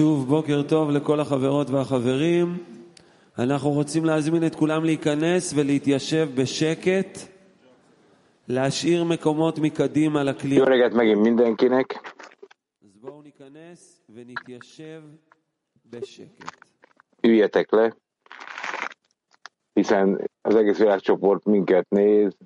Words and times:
שוב, 0.00 0.28
בוקר 0.28 0.62
טוב 0.68 0.90
לכל 0.90 1.20
החברות 1.20 1.70
והחברים. 1.70 2.58
אנחנו 3.38 3.70
רוצים 3.70 4.04
להזמין 4.04 4.46
את 4.46 4.54
כולם 4.54 4.84
להיכנס 4.84 5.52
ולהתיישב 5.56 6.28
בשקט, 6.34 7.18
להשאיר 8.48 9.04
מקומות 9.04 9.58
מקדימה 9.58 10.20
Jó 10.20 10.24
לקליפ. 10.24 10.62
reggelt 10.62 10.94
megint 10.94 11.22
mindenkinek. 11.28 11.98
אז 12.82 12.96
בואו 13.00 13.22
ניכנס 13.22 14.00
ונתיישב 14.14 15.02
בשקט. 15.90 16.50
Üljetek 17.26 17.72
le, 17.72 17.90
hiszen 19.74 20.18
az 20.42 20.54
egész 20.54 20.78
világcsoport 20.78 21.44
minket 21.44 21.90
néz. 21.90 22.36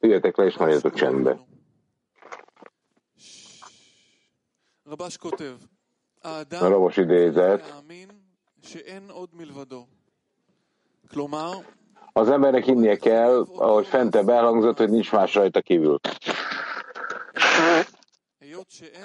Üljetek 0.00 0.36
le 0.38 0.44
és 0.44 0.56
maradjatok 0.56 0.94
csendbe. 0.94 1.47
A 6.60 6.68
rabos 6.68 6.96
idézet. 6.96 7.82
Az 12.12 12.28
embernek 12.28 12.64
hinnie 12.64 12.96
kell, 12.96 13.46
ahogy 13.56 13.86
fentebb 13.86 14.28
elhangzott, 14.28 14.78
hogy 14.78 14.90
nincs 14.90 15.12
más 15.12 15.34
rajta 15.34 15.60
kívül. 15.60 15.98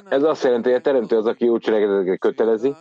Ez 0.10 0.24
azt 0.24 0.44
jelenti, 0.44 0.70
hogy 0.70 0.78
a 0.78 0.82
teremtő 0.82 1.18
az, 1.18 1.26
aki 1.26 1.46
jó 1.46 1.58
cselekedetekre 1.58 2.16
kötelezi, 2.18 2.76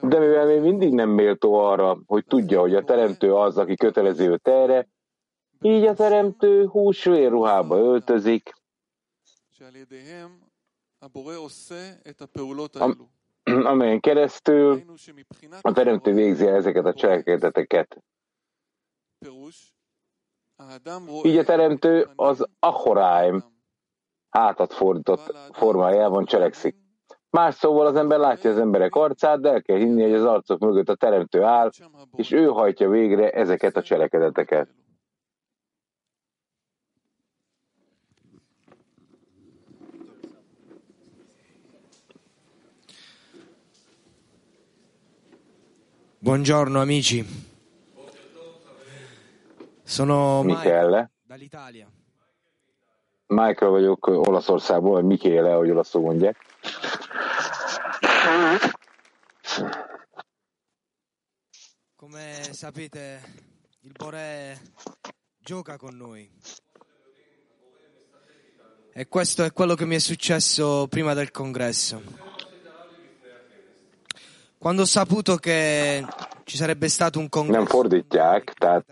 de 0.00 0.18
mivel 0.18 0.46
még 0.46 0.60
mindig 0.60 0.92
nem 0.92 1.08
méltó 1.08 1.54
arra, 1.54 1.98
hogy 2.06 2.24
tudja, 2.26 2.60
hogy 2.60 2.74
a 2.74 2.84
teremtő 2.84 3.34
az, 3.34 3.58
aki 3.58 3.74
kötelezi 3.76 4.26
őt 4.26 4.48
erre, 4.48 4.88
így 5.60 5.86
a 5.86 5.94
teremtő 5.94 6.66
húsvér 6.66 7.30
ruhába 7.30 7.78
öltözik, 7.78 8.52
am, 12.76 13.10
amelyen 13.72 14.00
keresztül 14.00 14.82
a 15.60 15.72
Teremtő 15.72 16.12
végzi 16.12 16.46
ezeket 16.46 16.84
a 16.84 16.94
cselekedeteket. 16.94 18.02
Így 21.22 21.36
a 21.36 21.44
Teremtő 21.44 22.10
az 22.16 22.46
Ahoráim 22.58 23.44
hátat 24.28 24.72
fordított 24.72 25.36
formájában 25.52 26.24
cselekszik. 26.24 26.76
Más 27.30 27.54
szóval 27.54 27.86
az 27.86 27.96
ember 27.96 28.18
látja 28.18 28.50
az 28.50 28.58
emberek 28.58 28.94
arcát, 28.94 29.40
de 29.40 29.50
el 29.50 29.62
kell 29.62 29.76
hinni, 29.76 30.02
hogy 30.02 30.14
az 30.14 30.24
arcok 30.24 30.58
mögött 30.58 30.88
a 30.88 30.94
Teremtő 30.94 31.42
áll, 31.42 31.70
és 32.16 32.32
ő 32.32 32.46
hajtja 32.46 32.88
végre 32.88 33.30
ezeket 33.30 33.76
a 33.76 33.82
cselekedeteket. 33.82 34.68
Buongiorno 46.22 46.80
amici. 46.80 47.26
Sono 49.82 50.44
Michael 50.44 50.84
Michele. 50.86 51.10
dall'Italia. 51.26 51.90
Michael 53.26 53.70
vagyok 53.70 54.06
Olaszországból, 54.06 54.92
vagy 54.92 55.04
Mikéle, 55.04 55.52
ahogy 55.52 55.70
olaszul 55.70 56.00
mondják. 56.00 56.36
Come 61.96 62.42
sapete, 62.52 63.20
il 63.80 63.92
Bore 63.92 64.60
gioca 65.38 65.76
con 65.76 65.96
noi. 65.96 66.30
E 68.92 69.08
questo 69.08 69.42
è 69.42 69.52
quello 69.52 69.74
che 69.74 69.86
mi 69.86 69.96
è 69.96 69.98
successo 69.98 70.86
prima 70.88 71.14
del 71.14 71.32
congresso. 71.32 72.31
Quando 74.62 74.82
ho 74.82 74.86
saputo 74.86 75.38
che 75.38 76.06
ci 76.44 76.56
sarebbe 76.56 76.88
stato 76.88 77.18
un 77.18 77.28
congresso, 77.28 77.66
fordítják, 77.66 78.52
tehát 78.54 78.84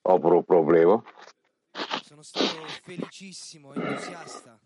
apró 0.00 0.42
probléma. 0.42 1.02
sono 2.02 2.22
stato 2.22 2.64
felicissimo, 2.82 3.74
entusiasta. 3.74 4.58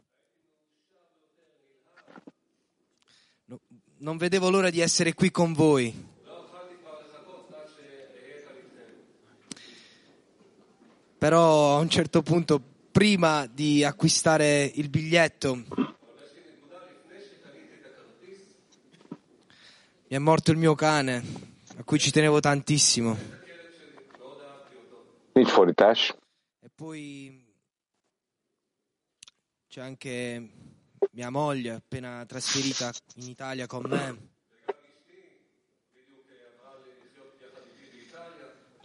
No- 3.47 3.59
non 3.99 4.19
vedevo 4.19 4.51
l'ora 4.51 4.71
di 4.71 4.79
essere 4.79 5.15
qui 5.15 5.33
con 5.33 5.53
voi. 5.53 5.93
Però 11.19 11.77
a 11.77 11.81
un 11.81 11.89
certo 11.89 12.23
punto, 12.23 12.63
prima 12.93 13.47
di 13.47 13.83
acquistare 13.83 14.71
il 14.77 14.89
biglietto, 14.89 15.65
mi 20.13 20.19
è 20.19 20.21
morto 20.21 20.51
il 20.51 20.59
mio 20.59 20.75
cane, 20.75 21.25
a 21.79 21.85
cui 21.85 21.99
ci 21.99 22.11
tenevo 22.11 22.39
tantissimo. 22.39 23.17
Nincs 25.33 25.51
fordítás. 25.51 26.15
E 26.61 26.69
poi 26.75 27.43
c'è 29.69 29.81
anche 29.81 30.51
mia 31.13 31.31
moglie 31.31 31.71
appena 31.71 32.27
trasferita 32.27 32.93
in 33.15 33.31
Italia 33.31 33.67
con 33.67 33.85
me. 33.89 34.31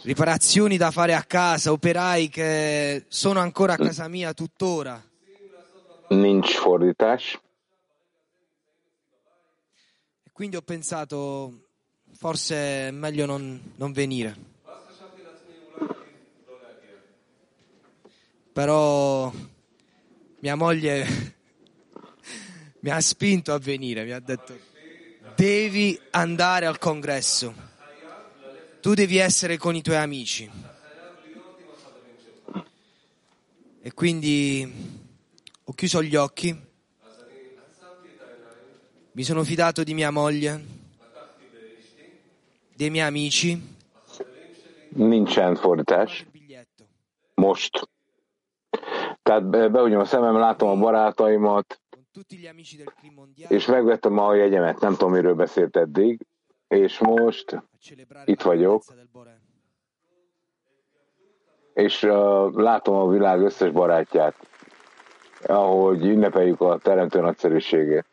Riparazioni 0.03 0.77
da 0.77 0.91
fare 0.91 1.13
a 1.13 1.23
casa, 1.23 1.73
operai 1.73 2.29
che 2.29 3.03
sono 3.09 3.41
ancora 3.41 3.73
a 3.73 3.77
casa 3.77 4.07
mia 4.07 4.33
tuttora. 4.33 5.03
Nincs 6.07 6.53
fordítás. 6.53 7.37
Quindi 10.37 10.55
ho 10.55 10.61
pensato, 10.61 11.69
forse 12.11 12.89
è 12.89 12.91
meglio 12.91 13.25
non, 13.25 13.73
non 13.77 13.91
venire. 13.91 14.35
Però 18.53 19.33
mia 20.41 20.53
moglie 20.53 21.07
mi 22.81 22.89
ha 22.91 23.01
spinto 23.01 23.51
a 23.51 23.57
venire, 23.57 24.03
mi 24.03 24.11
ha 24.11 24.19
detto, 24.19 24.55
devi 25.33 25.99
andare 26.11 26.67
al 26.67 26.77
congresso, 26.77 27.55
tu 28.79 28.93
devi 28.93 29.17
essere 29.17 29.57
con 29.57 29.73
i 29.73 29.81
tuoi 29.81 29.97
amici. 29.97 30.47
E 33.81 33.91
quindi 33.91 34.71
ho 35.63 35.73
chiuso 35.73 36.03
gli 36.03 36.15
occhi, 36.15 36.66
mi 39.17 39.23
sono 39.23 39.43
fidato 39.43 39.81
di 39.83 39.95
mia 39.95 40.11
moglie, 40.11 40.63
dei 42.75 42.91
miei 42.91 43.07
amici, 43.07 43.59
Nincsen 44.89 45.55
fordítás. 45.55 46.25
Most. 47.33 47.89
Tehát 49.23 49.49
be- 49.49 49.69
behunyom 49.69 49.99
a 49.99 50.05
szemem, 50.05 50.37
látom 50.37 50.69
a 50.69 50.75
barátaimat, 50.83 51.81
és 53.47 53.65
megvettem 53.65 54.17
a 54.17 54.33
jegyemet. 54.33 54.79
Nem 54.79 54.91
tudom, 54.91 55.11
miről 55.11 55.35
beszélt 55.35 55.75
eddig. 55.77 56.19
És 56.67 56.99
most, 56.99 57.63
Itt 58.25 58.41
vagyok. 58.41 58.83
és 61.73 62.03
uh, 62.03 62.53
látom 62.53 62.95
a 62.95 63.09
világ 63.09 63.41
összes 63.41 63.71
barátját, 63.71 64.35
ahogy 65.45 66.05
ünnepeljük 66.05 66.61
a 66.61 66.77
teremtő 66.77 67.19
nagyszerűségét. 67.21 68.05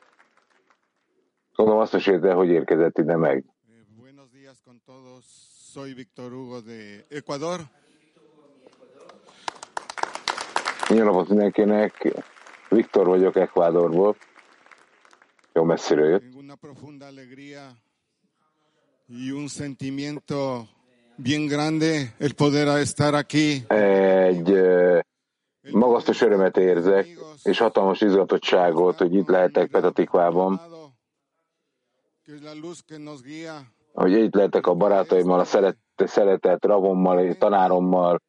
Gondolom 1.56 1.80
azt 1.80 1.94
is 1.94 2.06
érte, 2.06 2.32
hogy 2.32 2.48
érkezett 2.48 2.98
ide 2.98 3.16
meg. 3.16 3.44
Buenos 3.98 4.30
días 4.30 4.56
con 4.64 4.80
todos. 4.86 5.24
Soy 5.72 5.94
Víctor 5.94 6.30
Hugo 6.30 6.60
de 6.60 7.04
Ecuador. 7.08 7.60
Jó 10.88 11.04
napot 11.04 11.28
mindenkinek, 11.28 12.14
Viktor 12.68 13.06
vagyok 13.06 13.36
Ecuadorból. 13.36 14.16
Jó 15.52 15.64
messziről 15.64 16.08
jött. 16.08 16.20
Tengo 16.20 16.38
una 16.38 16.54
profunda 16.54 17.06
alegría 17.06 17.70
y 19.06 19.30
un 19.30 19.48
sentimiento 19.48 20.66
bien 21.16 21.46
grande 21.46 22.14
el 22.18 22.32
poder 22.34 22.68
estar 22.68 23.14
aquí. 23.14 23.64
Egy 23.68 24.52
magasztos 25.70 26.20
örömet 26.20 26.56
érzek, 26.56 27.06
és 27.42 27.58
hatalmas 27.58 28.00
izgatottságot, 28.00 28.98
hogy 28.98 29.14
itt 29.14 29.28
lehetek 29.28 29.70
Petatikvában, 29.70 30.60
hogy 33.92 34.12
itt 34.12 34.34
lehetek 34.34 34.66
a 34.66 34.74
barátaimmal, 34.74 35.40
a 35.40 35.44
szeret, 35.44 35.76
szeretett 35.96 36.64
rabommal, 36.64 37.34
tanárommal, 37.34 38.22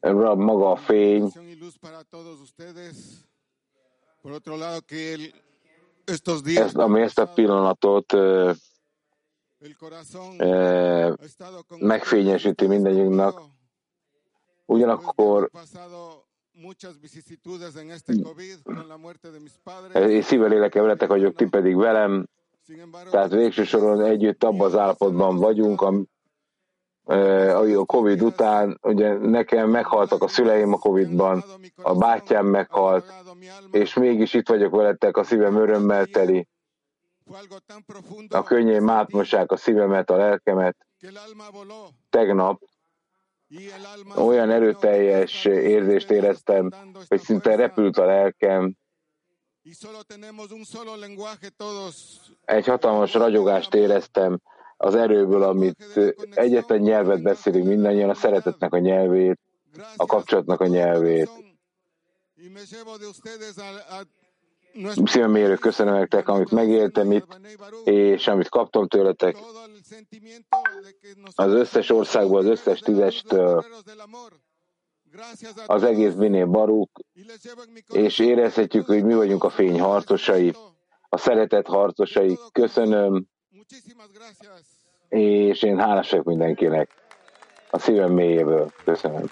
rab 0.00 0.38
maga 0.38 0.70
a 0.70 0.76
fény, 0.76 1.32
ezt, 6.44 6.76
ami 6.76 7.00
ezt 7.00 7.18
a 7.18 7.26
pillanatot 7.26 8.12
megfényesíti 11.78 12.66
mindegyünknek. 12.66 13.34
Ugyanakkor 14.64 15.50
padres. 19.64 20.10
És 20.10 20.24
szívvel 20.24 20.48
lélekkel 20.48 20.82
veletek 20.82 21.08
vagyok, 21.08 21.34
ti 21.34 21.46
pedig 21.48 21.76
velem. 21.76 22.26
Tehát 23.10 23.30
végső 23.30 23.64
soron 23.64 24.02
együtt 24.04 24.44
abban 24.44 24.66
az 24.66 24.76
állapotban 24.76 25.36
vagyunk, 25.36 25.80
am- 25.80 26.08
eh, 27.04 27.78
a 27.80 27.84
Covid 27.84 28.22
után, 28.22 28.78
ugye 28.82 29.12
nekem 29.18 29.70
meghaltak 29.70 30.22
a 30.22 30.28
szüleim 30.28 30.72
a 30.72 30.78
Covidban, 30.78 31.44
a 31.82 31.94
bátyám 31.94 32.46
meghalt, 32.46 33.12
és 33.70 33.94
mégis 33.94 34.34
itt 34.34 34.48
vagyok 34.48 34.74
veletek, 34.74 35.16
a 35.16 35.24
szívem 35.24 35.56
örömmel 35.56 36.06
teli, 36.06 36.48
a 38.28 38.42
könnyeim 38.42 38.88
átmossák 38.88 39.52
a 39.52 39.56
szívemet, 39.56 40.10
a 40.10 40.16
lelkemet. 40.16 40.76
Tegnap 42.10 42.62
olyan 44.16 44.50
erőteljes 44.50 45.44
érzést 45.44 46.10
éreztem, 46.10 46.70
hogy 47.08 47.20
szinte 47.20 47.54
repült 47.56 47.96
a 47.96 48.04
lelkem, 48.04 48.76
egy 52.44 52.66
hatalmas 52.66 53.14
ragyogást 53.14 53.74
éreztem 53.74 54.40
az 54.76 54.94
erőből, 54.94 55.42
amit 55.42 55.98
egyetlen 56.34 56.78
nyelvet 56.78 57.22
beszélünk 57.22 57.66
mindannyian, 57.66 58.10
a 58.10 58.14
szeretetnek 58.14 58.72
a 58.72 58.78
nyelvét, 58.78 59.38
a 59.96 60.06
kapcsolatnak 60.06 60.60
a 60.60 60.66
nyelvét. 60.66 61.30
Y 64.78 64.84
me 64.84 64.90
llevo 64.90 64.98
de 64.98 64.98
ustedes 64.98 65.00
a, 65.00 65.02
a 65.02 65.02
nuestro 65.02 65.06
Szívem 65.06 65.30
mérő 65.30 65.54
köszönöm 65.54 65.94
nektek, 65.94 66.28
amit 66.28 66.50
megéltem 66.50 67.12
itt, 67.12 67.40
és 67.84 68.26
amit 68.26 68.48
kaptam 68.48 68.88
tőletek. 68.88 69.36
Az 71.34 71.52
összes 71.52 71.90
országból, 71.90 72.38
az 72.38 72.46
összes 72.46 72.80
tízestől, 72.80 73.64
az 75.66 75.82
egész 75.82 76.14
minél 76.14 76.46
baruk, 76.46 76.90
és 77.92 78.18
érezhetjük, 78.18 78.86
hogy 78.86 79.04
mi 79.04 79.14
vagyunk 79.14 79.44
a 79.44 79.50
fény 79.50 79.80
harcosai, 79.80 80.54
a 81.08 81.16
szeretet 81.16 81.66
harcosai. 81.66 82.38
Köszönöm, 82.52 83.26
és 85.08 85.62
én 85.62 85.78
hálás 85.78 86.10
vagyok 86.10 86.26
mindenkinek. 86.26 86.90
A 87.70 87.78
szívem 87.78 88.12
mélyéből. 88.12 88.72
Köszönöm. 88.84 89.30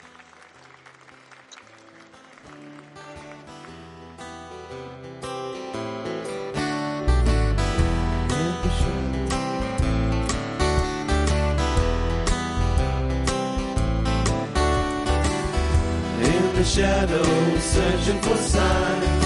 Shadows, 16.77 17.63
searching 17.63 18.21
for 18.21 18.37
signs 18.37 19.25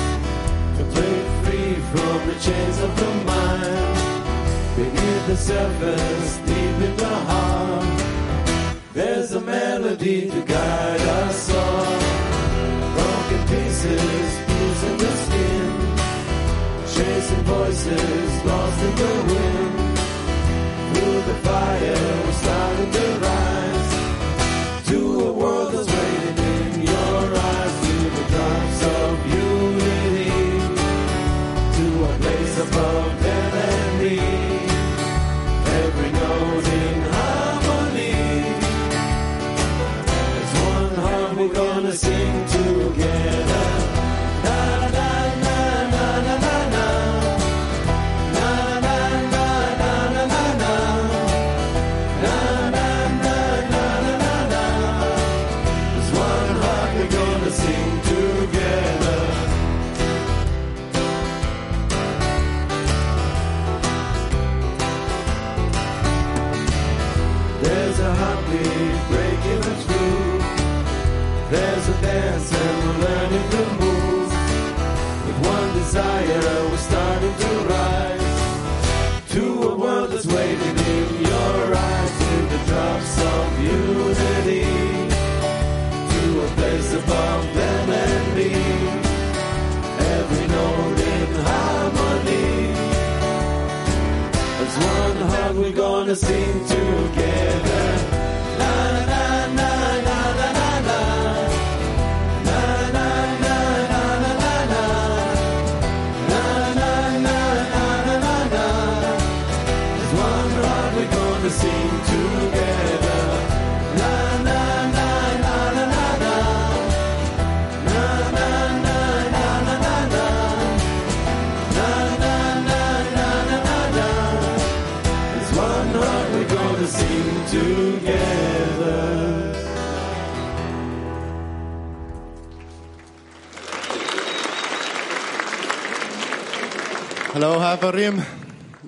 to 0.76 0.84
break 0.94 1.26
free 1.42 1.74
from 1.90 2.18
the 2.28 2.36
chains 2.46 2.78
of 2.78 2.90
the 3.00 3.10
mind. 3.26 3.96
Beneath 4.76 5.26
the 5.26 5.36
surface, 5.36 6.36
deep 6.46 6.76
in 6.88 6.96
the 6.96 7.16
heart, 7.30 8.02
there's 8.92 9.32
a 9.32 9.40
melody 9.40 10.30
to 10.30 10.40
guide 10.42 11.00
us 11.00 11.52
all. 11.52 11.98
Broken 12.94 13.42
pieces, 13.48 14.28
bruising 14.46 14.98
the 15.02 15.12
skin, 15.24 15.72
chasing 16.94 17.44
voices 17.56 18.44
lost 18.44 18.80
in 18.88 18.94
the 19.02 19.14
wind. 19.30 19.98
Through 20.90 21.20
the 21.30 21.36
fire, 21.48 22.32
starting 22.32 22.90
to 22.92 23.06
rise 23.26 23.49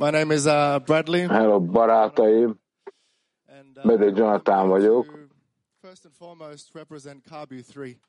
My 0.02 0.11
name 0.11 0.32
is 0.32 0.47
uh, 0.49 0.80
Bradley. 0.85 1.21
Hello, 1.28 1.61
barátaim! 1.61 2.59
And, 3.47 3.78
uh, 3.85 4.11
Jonathan 4.11 4.68
vagyok. 4.68 5.06
First 5.80 6.04
and 6.04 6.14
foremost, 6.14 6.75
represent 6.75 7.23
Kabu 7.30 7.62
3. 7.62 8.00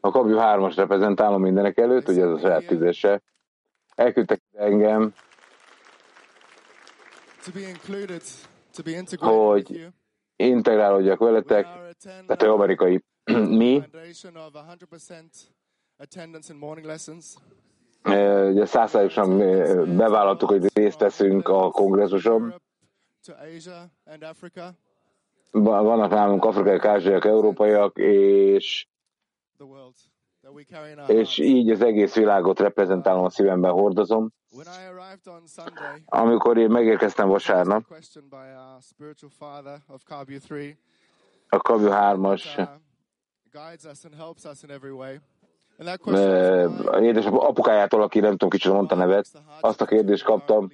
A 0.00 0.10
Kabju 0.10 0.36
3-as 0.36 0.76
reprezentálom 0.76 1.40
mindenek 1.40 1.78
előtt, 1.78 2.08
ugye 2.08 2.22
ez 2.22 2.30
a 2.30 2.38
saját 2.38 2.66
tízese. 2.66 3.22
Elküldtek 3.94 4.42
engem, 4.52 5.14
To 7.44 7.50
be 7.52 7.60
included, 7.60 8.22
to 8.74 8.82
be 8.82 8.90
integrated 8.90 9.66
Hogy 9.66 9.92
integrálódjak 10.36 11.18
veletek, 11.18 11.66
are 11.66 11.88
a 11.88 11.92
10 11.92 12.12
tehát 12.26 12.42
ő 12.42 12.50
amerikai. 12.50 13.04
Mi 13.60 13.82
foundation 18.06 18.58
of 18.58 18.70
100% 18.70 19.10
attendance 19.10 19.18
in 19.18 19.30
morning 19.30 19.30
lessons. 19.30 19.40
ugye 19.40 19.86
eh, 19.86 19.96
bevállaltuk, 19.96 20.48
hogy 20.48 20.66
részt 20.74 21.00
veszünk 21.00 21.48
a 21.48 21.70
kongresszuson. 21.70 22.54
Vannak 25.50 26.10
nálunk 26.10 26.44
afrikai, 26.44 26.78
ázsiak, 26.88 27.24
európaiak, 27.24 27.98
és, 27.98 28.86
és 31.06 31.38
így 31.38 31.70
az 31.70 31.82
egész 31.82 32.14
világot 32.14 32.60
reprezentálom 32.60 33.24
a 33.24 33.30
szívemben, 33.30 33.70
hordozom. 33.70 34.32
Amikor 36.04 36.58
én 36.58 36.70
megérkeztem 36.70 37.28
vasárnap, 37.28 37.76
was 37.76 37.86
questioned 37.86 38.30
by 38.30 38.36
our 38.36 38.82
spiritual 38.82 39.30
father 39.38 39.78
of 39.88 40.02
Kabu 40.04 40.38
3 40.48 40.78
a 41.48 41.58
Kabju 41.58 41.88
3-as 41.90 42.68
uh, 45.78 45.84
guides 45.84 46.06
us 46.06 46.06
and 46.06 46.06
helps 46.06 46.06
us 46.06 46.14
in 46.14 46.26
every 46.26 46.38
way. 46.38 46.58
And 46.58 46.66
that 46.68 46.72
eh, 46.74 46.76
question 46.76 46.78
was 46.78 47.00
why 47.00 47.06
édes 47.06 47.24
apukájától, 47.26 48.02
aki 48.02 48.20
nem 48.20 48.30
tudom, 48.30 48.48
kicsit 48.48 48.72
mondta 48.72 48.94
nevet, 48.94 49.26
azt 49.60 49.80
a 49.80 49.84
kérdést 49.84 50.24
kaptam, 50.24 50.70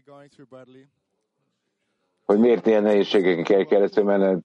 hogy 2.25 2.39
miért 2.39 2.67
ilyen 2.67 2.83
nehézségeken 2.83 3.45
kell 3.45 3.65
keresztül 3.65 4.05
menned, 4.05 4.41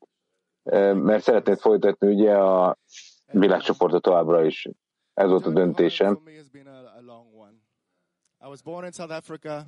eh, 0.64 0.94
mert 0.94 1.24
szeretnéd 1.24 1.60
folytatni 1.60 2.08
ugye 2.14 2.38
a 2.38 2.78
világcsoportot 3.32 4.02
továbbra 4.02 4.46
is. 4.46 4.68
Ez 5.14 5.30
volt 5.30 5.46
a 5.46 5.52
döntésem. 5.52 6.20
a, 9.00 9.14
a. 9.48 9.66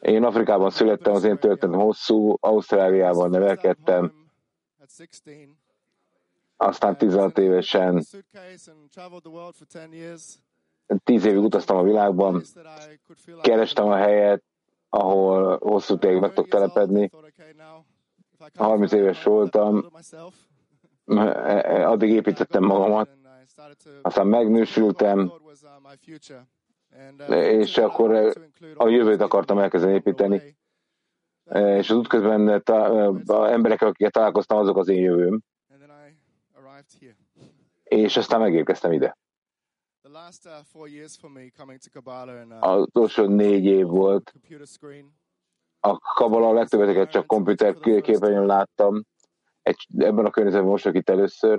Én 0.00 0.24
Afrikában 0.24 0.70
születtem, 0.70 1.12
az 1.12 1.24
én 1.24 1.38
történetem 1.38 1.80
hosszú, 1.80 2.36
Ausztráliában 2.40 3.30
nevelkedtem, 3.30 4.12
At 4.86 5.08
16. 5.08 5.65
aztán 6.56 6.96
16 6.96 7.38
évesen, 7.38 8.02
Suitcase 8.02 8.70
and 8.70 8.90
traveled 8.90 9.22
the 9.22 9.30
world 9.30 9.54
for 9.54 9.66
10 9.66 9.92
years. 9.92 10.38
10 11.04 11.24
évig 11.24 11.44
utaztam 11.44 11.76
a 11.76 11.82
világban, 11.82 12.42
kerestem 13.42 13.86
a 13.86 13.96
helyet, 13.96 14.42
ahol 14.88 15.58
hosszú 15.58 15.98
távig 15.98 16.20
meg 16.20 16.32
tudok 16.32 16.48
telepedni. 16.48 17.10
30 18.54 18.92
éves 18.92 19.22
voltam, 19.22 19.90
addig 21.92 22.10
építettem 22.10 22.64
magamat, 22.64 23.08
aztán 24.02 24.26
megnősültem, 24.26 25.32
és 27.28 27.78
akkor 27.78 28.36
a 28.74 28.88
jövőt 28.88 29.20
akartam 29.20 29.58
elkezdeni 29.58 29.94
építeni, 29.94 30.56
és 31.54 31.90
az 31.90 31.96
útközben 31.96 32.62
tá- 32.62 33.28
a 33.28 33.50
emberekkel, 33.50 33.88
akiket 33.88 34.12
találkoztam, 34.12 34.58
azok 34.58 34.76
az 34.76 34.88
én 34.88 35.02
jövőm, 35.02 35.42
és 37.84 38.16
aztán 38.16 38.40
megérkeztem 38.40 38.92
ide. 38.92 39.16
Az 42.60 42.80
utolsó 42.80 43.24
négy 43.26 43.64
év 43.64 43.86
volt, 43.86 44.32
a 45.80 45.98
kabala 45.98 46.48
a 46.48 46.52
legtöbbeteket 46.52 47.10
csak 47.10 47.26
komputer 47.26 47.74
képernyőn 47.80 48.46
láttam, 48.46 49.04
egy, 49.62 49.86
ebben 49.98 50.24
a 50.24 50.30
környezetben 50.30 50.70
most 50.70 50.86
itt 50.86 51.08
először, 51.08 51.58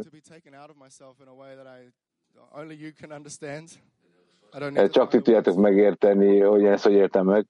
need 4.70 4.84
Eh, 4.84 4.90
csak 4.90 5.10
ti 5.10 5.22
tudjátok 5.22 5.56
megérteni, 5.56 6.40
hogy 6.40 6.62
én 6.62 6.72
ezt 6.72 6.84
hogy 6.84 6.94
értem 6.94 7.26
meg. 7.26 7.46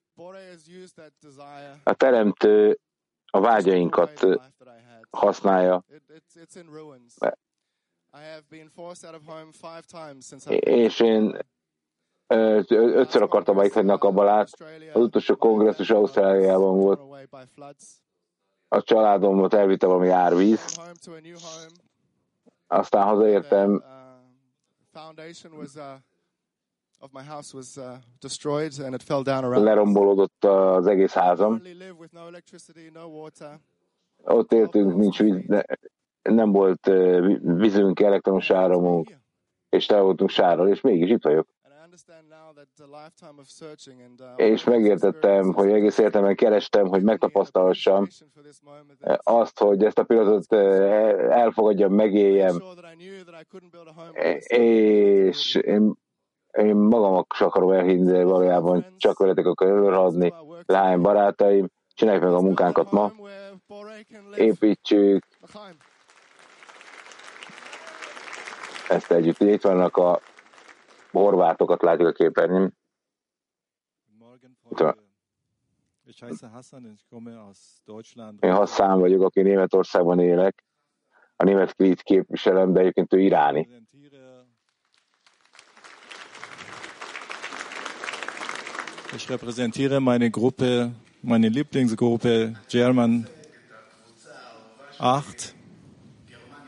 A 1.83 1.93
teremtő 1.93 2.79
a 3.25 3.39
vágyainkat 3.39 4.25
használja, 5.09 5.83
és 10.59 10.99
én 10.99 11.37
ötször 12.67 13.21
akartam 13.21 13.55
meghagyni 13.55 13.91
a 13.91 13.97
kabalát. 13.97 14.49
Az 14.93 15.01
utolsó 15.01 15.35
kongresszus 15.35 15.89
Ausztráliában 15.89 16.77
volt, 16.77 16.99
a 18.67 18.81
családomat 18.81 19.53
elvitte 19.53 19.87
valami 19.87 20.09
árvíz, 20.09 20.79
aztán 22.67 23.03
hazaértem, 23.03 23.71
uh, 23.71 23.81
uh, 27.77 27.93
uh, 29.57 29.63
lerombolódott 29.63 30.45
az 30.45 30.87
egész 30.87 31.13
házam. 31.13 31.61
Ott 34.23 34.51
éltünk, 34.51 34.95
nincs 34.95 35.19
víz, 35.19 35.43
nem 36.29 36.51
volt 36.51 36.91
vízünk, 37.41 37.99
elektromos 37.99 38.49
áramunk, 38.49 39.09
és 39.69 39.85
tele 39.85 40.01
voltunk 40.01 40.29
sárral, 40.29 40.67
és 40.67 40.81
mégis 40.81 41.09
itt 41.09 41.23
vagyok. 41.23 41.47
Uh, 44.19 44.33
És 44.35 44.63
megértettem, 44.63 45.53
hogy 45.53 45.69
egész 45.69 45.97
életemben 45.97 46.35
kerestem, 46.35 46.87
hogy 46.87 47.03
megtapasztalhassam 47.03 48.07
azt, 49.17 49.59
hogy 49.59 49.83
ezt 49.83 49.99
a 49.99 50.03
pillanatot 50.03 50.53
elfogadjam, 51.31 51.93
megéljem, 51.93 52.63
és 54.47 55.55
én, 55.55 55.93
én 56.51 56.75
magam 56.75 57.25
akarom 57.37 57.71
elhinni, 57.71 58.11
de 58.11 58.23
valójában 58.23 58.85
csak 58.97 59.17
veletek 59.17 59.45
akarok 59.45 59.77
előadni, 59.77 60.33
lány 60.65 61.01
barátaim, 61.01 61.67
csináljuk 61.93 62.23
meg 62.23 62.33
a 62.33 62.41
munkánkat 62.41 62.91
ma, 62.91 63.11
építsük 64.35 65.25
ezt 68.89 69.11
együtt. 69.11 69.39
Itt 69.39 69.61
vannak 69.61 69.97
a 69.97 70.21
horvátokat, 71.11 71.81
látjuk 71.81 72.07
a 72.07 72.11
képernyőn. 72.11 72.77
Hassan. 74.69 75.05
Én 78.39 78.53
Hasszán 78.53 78.99
vagyok, 78.99 79.21
aki 79.21 79.41
Németországban 79.41 80.19
élek. 80.19 80.65
A 81.35 81.43
német 81.43 81.75
krit 81.75 82.01
képviselem, 82.01 82.73
de 82.73 82.79
egyébként 82.79 83.13
ő 83.13 83.19
iráni. 83.19 83.69
Ich 89.13 89.29
repräsentiere 89.29 89.99
meine 89.99 90.27
Gruppe, 90.27 90.89
meine 91.21 91.47
Lieblingsgruppe 91.47 92.51
German 92.69 93.27
8, 94.99 95.56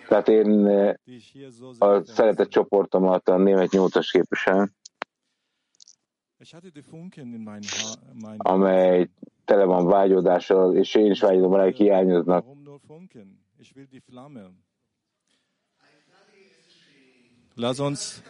Tehát 0.09 0.27
én 0.27 0.67
eh, 0.67 0.93
a 1.79 2.03
szeretett 2.05 2.49
csoportomat 2.49 3.29
a 3.29 3.37
német 3.37 3.71
nyolcas 3.71 4.11
képviselem, 4.11 4.71
mein 8.13 8.35
amely 8.37 9.09
tele 9.45 9.63
van 9.63 9.85
vágyódással, 9.85 10.75
és 10.75 10.95
én 10.95 11.11
is 11.11 11.19
vágyodom 11.21 11.53
rá, 11.53 11.65
hiányoznak. 11.65 12.45
Lass 17.55 17.79
uns 17.79 18.21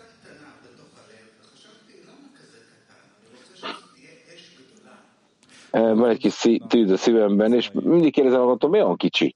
Van 5.72 6.10
egy 6.10 6.18
kis 6.18 6.48
tűz 6.68 6.92
a 6.92 6.98
szívemben, 6.98 7.54
és 7.54 7.72
mindig 7.72 8.14
kérdezem 8.14 8.40
magamtól, 8.40 8.70
mi 8.70 8.82
olyan 8.82 8.96
kicsi? 8.96 9.36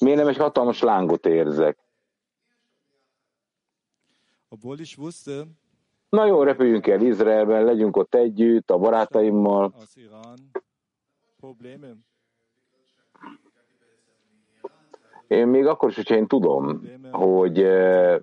Miért 0.00 0.18
nem 0.18 0.28
egy 0.28 0.36
hatalmas 0.36 0.80
lángot 0.80 1.26
érzek? 1.26 1.78
Na 6.08 6.26
jó, 6.26 6.42
repüljünk 6.42 6.86
el 6.86 7.00
Izraelben, 7.00 7.64
legyünk 7.64 7.96
ott 7.96 8.14
együtt, 8.14 8.70
a 8.70 8.78
barátaimmal. 8.78 9.74
Én 15.26 15.46
még 15.46 15.66
akkor 15.66 15.88
is, 15.88 15.96
hogyha 15.96 16.14
én 16.14 16.26
tudom, 16.26 16.88
hogy 17.10 17.60
eh. 17.60 18.20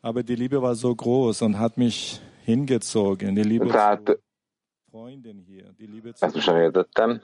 Aber 0.00 0.22
die 0.22 0.36
Liebe 0.36 0.58
war 0.58 0.74
so 0.76 0.94
groß 0.94 1.40
und 1.40 1.54
hat 1.54 1.76
mich 1.76 2.20
hingezogen. 2.44 3.34
Tehát 3.66 4.18
ezt 6.18 6.34
most 6.34 6.46
nem 6.46 6.56
értettem, 6.56 7.20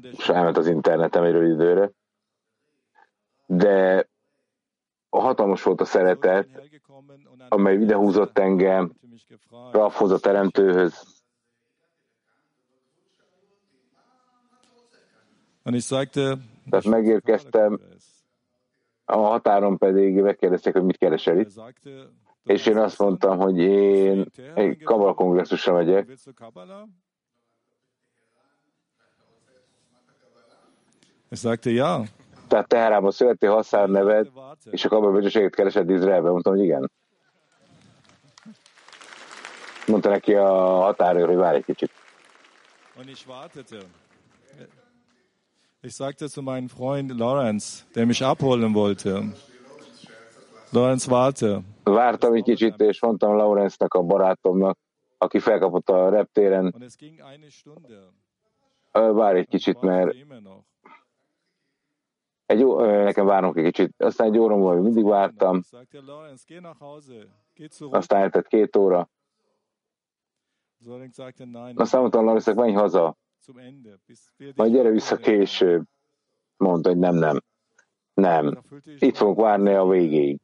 és 0.00 0.28
elment 0.28 0.56
az 0.56 0.66
internetem 0.66 1.22
egy 1.24 1.32
rövid 1.32 1.50
időre, 1.50 1.90
de 3.46 4.08
hatalmas 5.08 5.62
volt 5.62 5.80
a 5.80 5.84
szeretet, 5.84 6.48
amely 7.48 7.76
idehúzott 7.76 8.38
engem 8.38 8.92
Raffhoz, 9.72 10.10
a 10.10 10.18
teremtőhöz, 10.18 11.20
Tehát 16.70 16.84
megérkeztem, 16.84 17.80
a 19.04 19.16
határon 19.16 19.78
pedig 19.78 20.20
megkérdezték, 20.20 20.72
hogy 20.72 20.82
mit 20.82 20.96
keresel 20.96 21.34
er 21.34 21.40
itt, 21.40 21.52
sagte, 21.52 21.90
és 22.44 22.66
én 22.66 22.78
azt 22.78 22.98
mondtam, 22.98 23.38
hogy 23.38 23.58
én 23.58 24.26
egy 24.54 24.82
kabala 24.82 25.14
kongresszusra 25.14 25.72
megyek, 25.72 26.08
tehát 32.48 32.68
Teherában 32.68 33.10
születtél 33.10 33.50
Hasszár 33.50 33.88
neved, 33.88 34.30
és 34.70 34.84
a 34.84 34.88
kabala 34.88 35.12
bölcsességet 35.12 35.54
keresed 35.54 35.90
Izraelbe, 35.90 36.30
mondtam, 36.30 36.54
hogy 36.54 36.64
igen. 36.64 36.90
Mondta 39.86 40.08
neki 40.08 40.34
a 40.34 40.52
határőr, 40.80 41.26
hogy 41.26 41.36
várj 41.36 41.56
egy 41.56 41.64
kicsit. 41.64 41.90
Ich 45.82 45.94
sagte 45.94 46.26
zu 46.26 46.42
meinem 46.42 46.68
Freund 46.68 47.18
Lawrence, 47.18 47.84
der 47.94 48.04
mich 48.04 48.22
abholen 48.22 48.74
wollte, 48.74 49.22
Lawrence, 50.72 51.10
warte. 51.10 51.60
Vártam 51.82 52.32
egy 52.34 52.42
kicsit, 52.42 52.80
és 52.80 53.00
mondtam 53.02 53.36
Lawrence-nak, 53.36 53.94
a 53.94 54.02
barátomnak, 54.02 54.78
aki 55.18 55.38
felkapott 55.38 55.88
a 55.88 56.08
reptéren, 56.08 56.64
Und 56.64 56.82
es 56.82 56.96
ging 56.96 57.20
eine 57.20 57.48
Stunde. 57.50 57.98
"Ö, 58.92 59.12
várj 59.12 59.38
egy 59.38 59.48
kicsit, 59.48 59.80
mert 59.80 60.14
egy 62.46 62.62
ó, 62.64 62.80
nekem 62.80 63.26
várnom 63.26 63.52
egy 63.56 63.64
kicsit. 63.64 64.02
Aztán 64.02 64.26
egy 64.26 64.38
óra 64.38 64.56
múlva 64.56 64.80
mindig 64.80 65.04
vártam, 65.04 65.60
aztán 67.90 68.22
eltett 68.22 68.46
két 68.46 68.76
óra. 68.76 69.08
Aztán 71.74 72.00
mondtam 72.00 72.24
Lawrence-nak, 72.24 72.58
menj 72.58 72.72
haza, 72.72 73.16
majd 74.54 74.72
gyere 74.72 74.90
vissza 74.90 75.16
később. 75.16 75.84
Mondta, 76.56 76.88
hogy 76.88 76.98
nem, 76.98 77.14
nem. 77.14 77.40
Nem. 78.14 78.62
Itt 78.98 79.16
fogok 79.16 79.40
várni 79.40 79.74
a 79.74 79.86
végéig. 79.86 80.40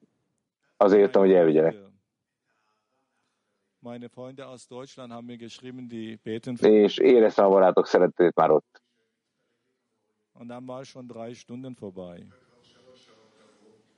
Azért 0.77 1.01
jöttem, 1.01 1.21
hogy 1.21 1.33
elvigyenek. 1.33 1.77
És 6.61 6.99
éreztem 6.99 7.45
a 7.45 7.49
barátok 7.49 7.87
szeretetét 7.87 8.35
már 8.35 8.51
ott. 8.51 8.83
Und 10.39 10.49
dann 10.49 10.69
war 10.69 10.85
schon 10.85 11.07
drei 11.07 11.35
Stunden 11.35 11.77
vorbei. 11.81 12.27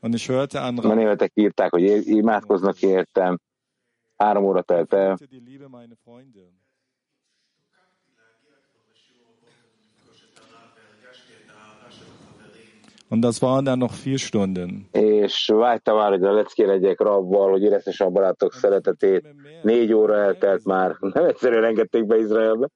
Und 0.01 0.15
ich 0.15 0.27
hörte 0.27 0.61
an 0.61 0.79
A 0.79 0.95
németek 0.95 1.33
írták, 1.35 1.71
hogy 1.71 2.07
imádkoznak 2.07 2.83
értem. 2.83 3.39
Három 4.17 4.45
óra 4.45 4.63
telt 4.63 4.93
el. 4.93 5.17
Und 13.11 13.25
das 13.25 13.41
waren 13.41 13.65
dann 13.65 13.79
noch 13.79 13.95
vier 13.95 14.19
Stunden. 14.19 14.89
És 15.29 15.47
vágytam 15.47 15.97
már, 15.97 16.11
hogy 16.11 16.25
a 16.25 16.33
leckén 16.33 16.67
legyek 16.67 17.01
rabbal, 17.01 17.51
hogy 17.51 17.63
éreztessem 17.63 18.07
a 18.07 18.11
barátok 18.11 18.53
szeretetét. 18.53 19.35
Négy 19.63 19.93
óra 19.93 20.17
eltelt 20.17 20.65
már. 20.65 20.97
Nem 21.01 21.25
egyszerűen 21.25 21.65
engedték 21.65 22.07
be 22.07 22.19
Izraelbe. 22.19 22.69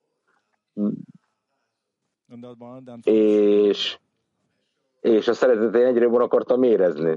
És, 3.03 3.99
és 5.01 5.29
a 5.29 5.35
szeretetét 5.35 5.81
én 5.81 5.87
egyre 5.87 6.03
jobban 6.03 6.21
akartam 6.21 6.63
érezni. 6.63 7.17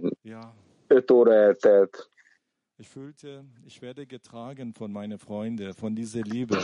Öt 0.88 1.12
óra 1.12 1.34
eltelt. 1.34 2.10
ich 2.78 2.90
fühlte, 2.90 3.46
ich 3.66 3.82
werde 3.82 4.06
getragen 4.06 4.74
von 4.74 4.92
meinen 4.92 5.18
Freunden, 5.18 5.74
von 5.74 5.96
dieser 5.96 6.24
Liebe. 6.24 6.58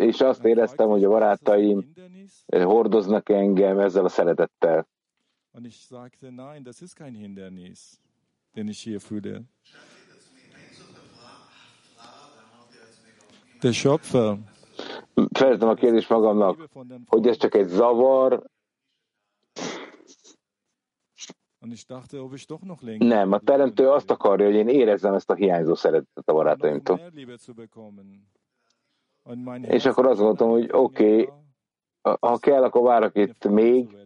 És 0.00 0.20
azt 0.20 0.44
éreztem, 0.44 0.88
hogy 0.88 1.04
a 1.04 1.08
barátaim 1.08 1.92
eh, 2.46 2.64
hordoznak 2.64 3.28
engem 3.28 3.78
ezzel 3.78 4.04
a 4.04 4.08
szeretettel. 4.08 4.86
Und 5.52 5.66
ich 5.66 5.76
sagte, 5.76 6.30
nein, 6.30 6.62
das 6.62 6.80
ist 6.80 6.94
kein 6.94 7.14
Hindernis, 7.14 8.00
den 8.54 8.68
ich 8.68 8.82
hier 8.82 9.00
fühle. 9.00 9.42
Der 13.60 13.72
Schöpfer, 13.72 14.38
Feltettem 15.32 15.68
a 15.68 15.74
kérdést 15.74 16.08
magamnak, 16.08 16.68
hogy 17.06 17.26
ez 17.26 17.36
csak 17.36 17.54
egy 17.54 17.68
zavar. 17.68 18.42
Nem, 22.98 23.32
a 23.32 23.38
teremtő 23.38 23.88
azt 23.88 24.10
akarja, 24.10 24.46
hogy 24.46 24.54
én 24.54 24.68
érezzem 24.68 25.14
ezt 25.14 25.30
a 25.30 25.34
hiányzó 25.34 25.74
szeretetet 25.74 26.28
a 26.28 26.32
barátaimtól. 26.32 27.00
És 29.62 29.86
akkor 29.86 30.06
azt 30.06 30.18
gondoltam, 30.18 30.48
hogy 30.48 30.68
oké, 30.72 31.22
okay, 31.22 31.28
ha 32.20 32.38
kell, 32.38 32.62
akkor 32.62 32.82
várok 32.82 33.16
itt 33.16 33.48
még, 33.48 33.96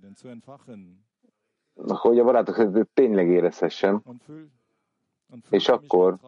hogy 1.86 2.18
a 2.18 2.24
barátok 2.24 2.54
szeretetét 2.54 2.88
tényleg 2.94 3.28
érezhessem. 3.28 4.02
És 5.50 5.68
akkor 5.68 6.18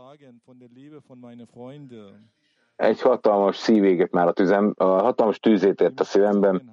egy 2.76 3.00
hatalmas 3.00 3.56
szívéget 3.56 4.10
már 4.10 4.26
a 4.26 4.32
tüzem, 4.32 4.72
a 4.76 4.84
hatalmas 4.84 5.38
tűzét 5.38 5.80
ért 5.80 6.00
a 6.00 6.04
szívemben, 6.04 6.70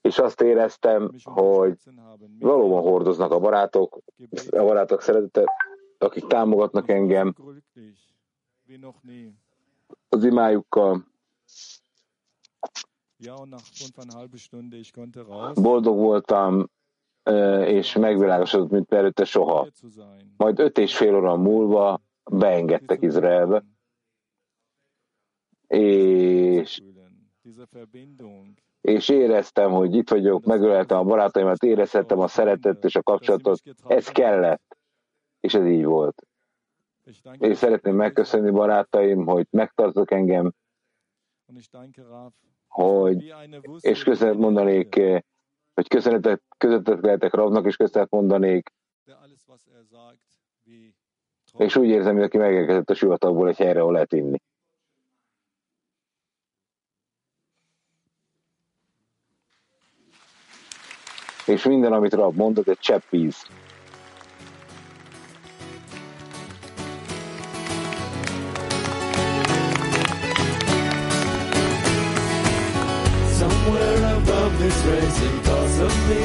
és 0.00 0.18
azt 0.18 0.40
éreztem, 0.40 1.12
hogy 1.22 1.78
valóban 2.38 2.82
hordoznak 2.82 3.30
a 3.30 3.38
barátok, 3.38 3.98
a 4.50 4.62
barátok 4.64 5.02
szeretetet, 5.02 5.48
akik 5.98 6.26
támogatnak 6.26 6.88
engem. 6.88 7.34
az 10.08 10.24
imájukkal. 10.24 11.06
Boldog 15.54 15.96
voltam, 15.96 16.68
és 17.64 17.96
megvilágosodott, 17.96 18.70
mint 18.70 18.92
előtte 18.92 19.24
soha. 19.24 19.68
Majd 20.36 20.58
öt 20.58 20.78
és 20.78 20.96
fél 20.96 21.16
óra 21.16 21.36
múlva 21.36 22.00
beengedtek 22.30 23.02
Izraelbe, 23.02 23.64
és, 25.66 26.82
és 28.80 29.08
éreztem, 29.08 29.70
hogy 29.70 29.94
itt 29.94 30.10
vagyok, 30.10 30.44
megöleltem 30.44 30.98
a 30.98 31.04
barátaimat, 31.04 31.62
érezhettem 31.62 32.18
a 32.18 32.28
szeretet 32.28 32.84
és 32.84 32.96
a 32.96 33.02
kapcsolatot. 33.02 33.62
Ez 33.86 34.08
kellett, 34.08 34.76
és 35.40 35.54
ez 35.54 35.66
így 35.66 35.84
volt. 35.84 36.26
És 37.38 37.56
szeretném 37.56 37.94
megköszönni 37.94 38.50
barátaim, 38.50 39.26
hogy 39.26 39.46
megtartok 39.50 40.10
engem, 40.10 40.52
Und 40.52 40.54
ich 40.54 40.54
danke 40.54 40.56
Raf, 40.56 41.37
hogy, 42.68 43.34
és 43.80 44.02
köszönet 44.02 44.36
mondanék, 44.36 44.94
hogy 45.74 45.88
köszönetet, 45.88 46.42
köszönetet 46.56 47.04
lehetek 47.04 47.34
Ravnak, 47.34 47.66
és 47.66 47.76
köszönet 47.76 48.10
mondanék, 48.10 48.72
és 51.56 51.76
úgy 51.76 51.88
érzem, 51.88 52.14
hogy 52.14 52.22
aki 52.22 52.36
megérkezett 52.36 52.90
a 52.90 52.94
sivatagból 52.94 53.48
egy 53.48 53.56
helyre, 53.56 53.80
ahol 53.80 53.92
lehet 53.92 54.12
inni. 54.12 54.40
És 61.46 61.64
minden, 61.64 61.92
amit 61.92 62.12
Rab 62.12 62.36
mondott, 62.36 62.68
egy 62.68 62.78
csepp 62.78 63.02
víz. 63.10 63.46
This 74.58 74.84
racing 74.84 75.38
thoughts 75.46 75.78
of 75.78 75.92
me. 76.08 76.24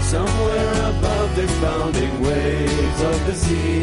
Somewhere 0.00 0.72
above 0.92 1.36
the 1.36 1.46
bounding 1.60 2.14
waves 2.22 3.00
of 3.02 3.26
the 3.26 3.34
sea. 3.34 3.82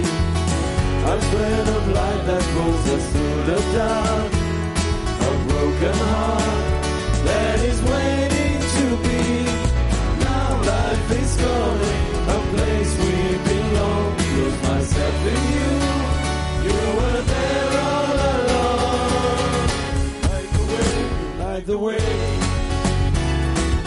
A 1.05 1.15
thread 1.29 1.67
of 1.67 1.87
light 1.89 2.21
that 2.29 2.43
pulls 2.53 2.85
us 2.95 3.05
through 3.11 3.43
the 3.51 3.59
dark. 3.77 4.31
A 5.29 5.33
broken 5.47 5.97
heart 6.09 6.65
that 7.27 7.59
is 7.59 7.79
waiting 7.93 8.57
to 8.75 8.85
be. 9.05 9.23
Now 10.25 10.49
life 10.73 11.11
is 11.21 11.31
calling, 11.43 12.03
a 12.35 12.39
place 12.53 12.91
we 13.03 13.13
belong. 13.49 14.17
Lose 14.33 14.59
myself 14.69 15.17
in 15.33 15.41
you. 15.55 15.71
You 16.67 16.79
were 16.97 17.21
there 17.33 17.71
all 17.87 18.17
along. 18.33 19.67
Like 20.27 20.49
the 20.57 20.63
way, 20.73 20.93
light 21.39 21.65
the 21.67 21.77
way. 21.77 22.32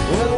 Well, 0.08 0.35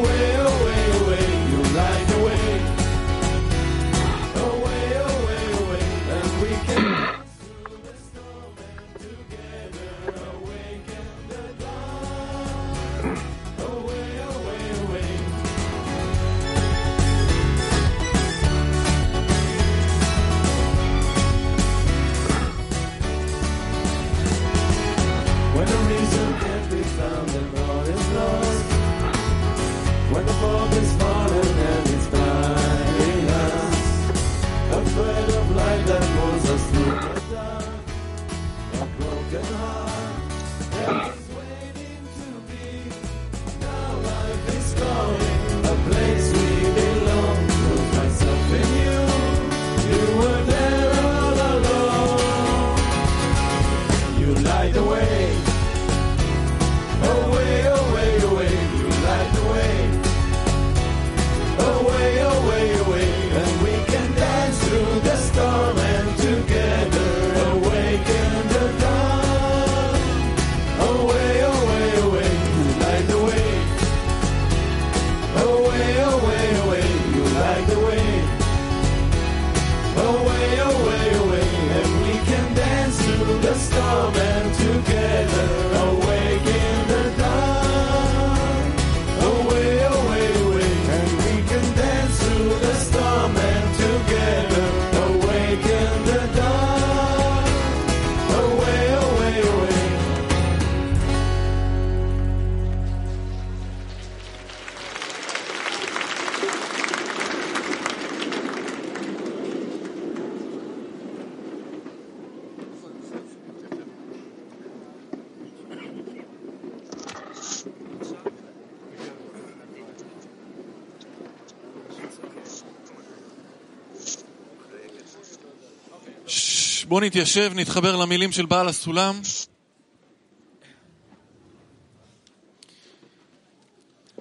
בואו 126.88 127.00
נתיישב, 127.00 127.52
נתחבר 127.56 127.96
למילים 127.96 128.32
של 128.32 128.46
בעל 128.46 128.68
הסולם. 128.68 129.14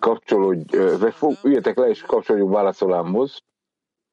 Kapcsolódj, 0.02 0.74
ö, 0.76 0.98
vagy 0.98 1.14
fog, 1.14 1.34
üljetek 1.44 1.76
le 1.78 1.88
és 1.88 2.02
kapcsolódjunk 2.02 2.52
válaszolámhoz. 2.52 3.40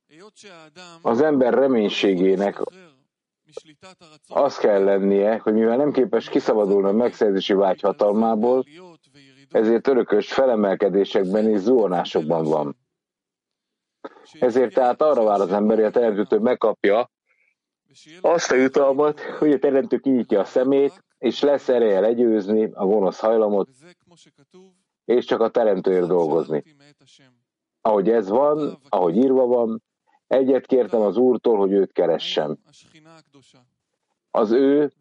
היות 0.10 0.36
שהאדם 0.36 0.99
Az 1.03 1.21
ember 1.21 1.53
reménységének 1.53 2.60
משתחרר 2.60 2.91
משליטת 3.47 4.01
הרצון 4.01 4.43
az 4.43 4.58
kell 4.58 4.84
lennie, 4.84 5.39
hogy 5.43 5.53
mivel 5.53 5.77
nem 5.77 5.91
képes 5.91 6.29
kiszabadulni 6.29 6.88
a 6.88 6.91
megszerzési 6.91 7.53
vágy 7.53 7.82
hatalmából, 7.82 8.63
עליות 8.65 8.99
וירידות, 9.13 9.55
ezért 9.55 9.88
örökös 9.88 10.34
felemelkedésekben 10.34 11.49
és 11.49 11.60
zuhanásokban 11.60 12.43
van. 12.43 12.77
Ezért 14.39 14.73
tehát 14.73 15.01
arra 15.01 15.23
vár 15.23 15.41
az 15.41 15.51
ember, 15.51 15.77
hogy 15.77 15.86
a 15.86 15.91
teremtőtől 15.91 16.39
megkapja 16.39 16.97
ושיהיה 16.97 17.03
לו 17.03 17.12
azt 18.20 18.50
a 18.50 18.54
jutalmat, 18.54 19.20
hogy 19.20 19.52
a 19.52 19.59
teremtő 19.59 19.98
kinyitja 19.98 20.40
a 20.40 20.44
szemét, 20.44 21.04
és 21.18 21.40
lesz 21.40 21.68
ereje 21.68 22.00
legyőzni 22.00 22.70
a 22.72 22.87
gonosz 22.87 23.20
hajlamot, 23.20 23.68
és 25.04 25.24
csak 25.24 25.40
a 25.40 25.50
teremtőért 25.50 26.07
dolgozni. 26.07 26.62
Ahogy 27.80 28.11
ez 28.11 28.28
van, 28.28 28.78
ahogy 28.88 29.16
írva 29.16 29.46
van, 29.46 29.83
egyet 30.26 30.66
kértem 30.66 31.00
az 31.00 31.16
Úrtól, 31.16 31.59
hogy 31.59 31.72
őt 31.72 31.92
keressem. 31.92 32.59
Az 34.30 34.50
ő 34.50 34.92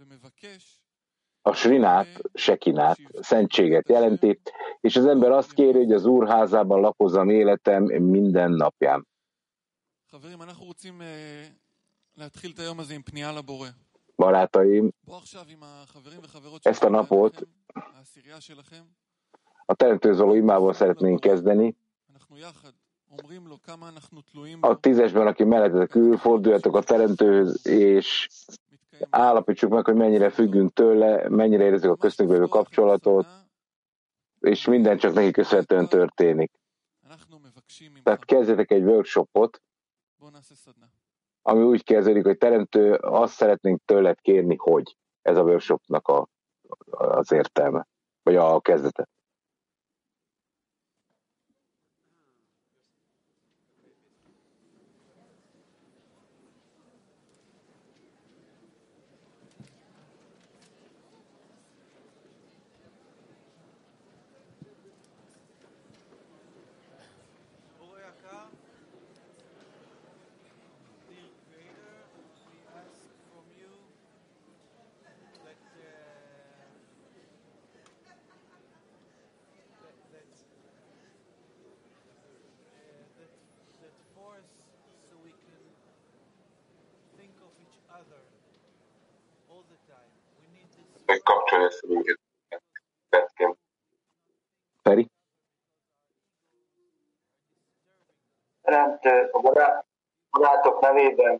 a 1.41 1.53
srinát, 1.53 2.07
sekinát, 2.33 2.97
szentséget 3.21 3.89
jelenti, 3.89 4.39
és 4.81 4.95
az 4.95 5.05
ember 5.05 5.31
azt 5.31 5.53
kéri, 5.53 5.77
hogy 5.77 5.91
az 5.91 6.05
úrházában 6.05 6.79
lakozzam 6.79 7.29
életem 7.29 7.83
minden 7.83 8.51
napján. 8.51 9.07
Barátaim, 14.15 14.91
ezt 16.61 16.83
a 16.83 16.89
napot 16.89 17.47
a 19.65 19.73
Teremtőz 19.73 20.17
való 20.17 20.33
imával 20.33 20.73
szeretnénk 20.73 21.19
kezdeni. 21.19 21.75
A 24.61 24.79
tízesben, 24.79 25.27
aki 25.27 25.43
mellettetek 25.43 25.95
ül, 25.95 26.17
forduljatok 26.17 26.75
a 26.75 26.83
Teremtőhöz, 26.83 27.67
és 27.67 28.27
állapítsuk 29.09 29.71
meg, 29.71 29.85
hogy 29.85 29.95
mennyire 29.95 30.29
függünk 30.29 30.73
tőle, 30.73 31.29
mennyire 31.29 31.63
érezzük 31.63 31.91
a 31.91 31.95
köztünk 31.95 32.29
lévő 32.29 32.45
kapcsolatot, 32.45 33.27
és 34.39 34.65
minden 34.65 34.97
csak 34.97 35.13
neki 35.13 35.31
köszönhetően 35.31 35.87
történik. 35.87 36.51
Tehát 38.03 38.25
kezdjetek 38.25 38.71
egy 38.71 38.83
workshopot, 38.83 39.61
ami 41.45 41.63
úgy 41.63 41.83
kezdődik, 41.83 42.25
hogy 42.25 42.37
teremtő, 42.37 42.93
azt 42.93 43.33
szeretnénk 43.33 43.81
tőled 43.85 44.19
kérni, 44.21 44.55
hogy 44.57 44.97
ez 45.21 45.37
a 45.37 45.43
workshopnak 45.43 46.07
a, 46.07 46.27
az 46.89 47.31
értelme, 47.31 47.87
vagy 48.23 48.35
a 48.35 48.59
kezdete. 48.59 49.07
Nevében 101.03 101.39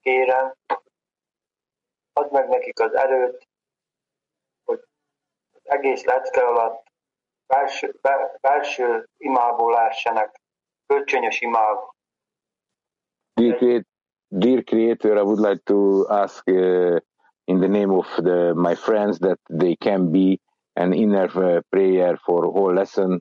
kérem, 0.00 0.54
add 2.12 2.32
meg 2.32 2.48
nekik 2.48 2.80
az 2.80 2.94
erőt, 2.94 3.48
hogy 4.64 4.80
az 5.52 5.60
egész 5.62 6.04
lecke 6.04 6.46
alatt 6.46 6.86
belső, 7.46 7.94
be, 8.00 8.38
belső 8.40 9.08
imából 9.16 9.72
lássanak, 9.72 10.34
kölcsönös 10.86 11.40
imából. 11.40 11.94
Dear, 13.34 13.84
dear 14.28 14.62
creator, 14.64 15.16
I 15.16 15.22
would 15.22 15.40
like 15.40 15.62
to 15.64 16.06
ask 16.08 16.46
uh, 16.46 16.98
in 17.44 17.60
the 17.60 17.68
name 17.68 17.90
of 17.90 18.06
the, 18.16 18.52
my 18.54 18.74
friends 18.74 19.18
that 19.18 19.38
they 19.48 19.74
can 19.76 20.10
be 20.10 20.38
an 20.74 20.92
inner 20.92 21.30
uh, 21.34 21.60
prayer 21.70 22.16
for 22.16 22.44
whole 22.44 22.74
lesson. 22.74 23.20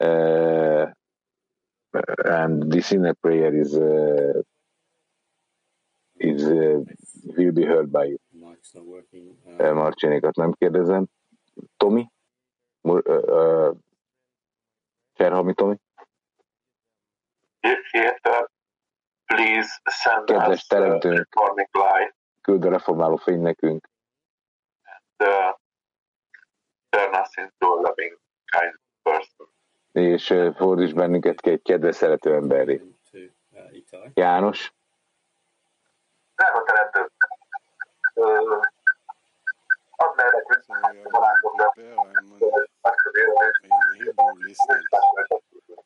Uh, 0.00 0.86
and 2.24 2.72
this 2.72 2.92
inner 2.92 3.14
prayer 3.14 3.54
is 3.54 3.74
uh, 3.74 4.42
is 6.16 6.42
uh, 6.42 6.80
will 7.36 7.52
be 7.52 7.64
heard 7.64 7.90
by 7.90 8.04
you. 8.04 8.18
Working. 8.74 9.36
Uh, 9.60 9.72
Marcsinékat 9.74 10.34
nem 10.34 10.52
kérdezem. 10.52 11.06
Tomi? 11.76 12.10
Mur- 12.80 13.02
Uh, 13.06 13.68
uh, 13.68 13.76
Ferhami 15.14 15.54
Tomi? 15.54 15.76
Please 19.26 19.68
send 19.90 20.26
Kedves 20.26 20.48
us 20.48 20.66
the 20.66 20.76
teremtőnk. 20.78 21.28
Küld 22.40 22.64
a 22.64 22.68
reformáló 22.70 23.16
fény 23.16 23.40
nekünk, 23.40 23.88
the, 25.16 25.58
turn 26.88 27.14
us 27.14 27.36
into 27.36 27.66
a 27.66 27.80
loving, 27.80 28.18
kind 28.50 28.78
person. 29.02 29.48
és 29.92 30.30
uh, 30.30 30.54
fordíts 30.56 30.92
bennünket 30.92 31.40
egy 31.40 31.62
kedves 31.62 31.96
szerető 31.96 32.34
emberré. 32.34 32.82
Uh, 33.12 33.76
Itai. 33.76 34.10
János? 34.14 34.73
Drága 36.44 36.62
teremtő, 36.62 37.10
ö, 38.14 38.56
add 39.96 40.16
meg 40.16 40.32
nekünk 40.32 40.62
Sorry, 40.62 40.98
a 41.04 41.08
barátok, 41.10 41.54
I'm 41.54 41.72
there. 41.74 41.94
I'm 41.94 42.32
on, 42.32 43.52
in 43.62 43.96
Hebrew 43.98 44.36
listening, 44.42 44.88